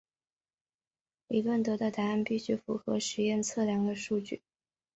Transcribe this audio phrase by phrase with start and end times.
[1.27, 4.41] 理论得到的答案必须符合实验测量的数据。